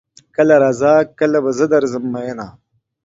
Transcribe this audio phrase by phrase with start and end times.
[0.35, 2.47] کله راځه کله به زه درځم میینه